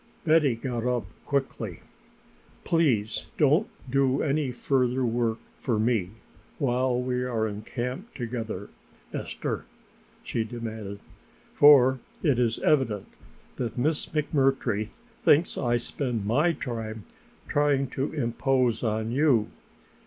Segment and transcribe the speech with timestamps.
[0.25, 1.81] Betty got up quickly.
[2.63, 6.09] "Please don't do any further work for me
[6.57, 8.69] while we are in camp together,
[9.13, 9.65] Esther,"
[10.23, 11.01] she demanded,
[11.53, 13.09] "for it is evident
[13.57, 14.87] that Miss McMurtry
[15.23, 17.03] thinks I spend my time
[17.47, 19.49] trying to impose upon you.